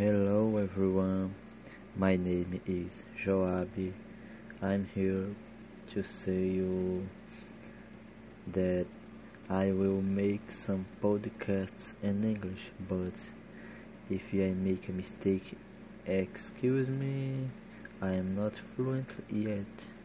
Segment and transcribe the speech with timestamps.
[0.00, 1.34] Hello everyone,
[1.94, 3.68] my name is Joab.
[4.62, 5.26] I'm here
[5.92, 7.06] to say you
[8.46, 8.86] that
[9.50, 13.12] I will make some podcasts in English, but
[14.08, 15.58] if I make a mistake,
[16.06, 17.50] excuse me,
[18.00, 19.99] I am not fluent yet.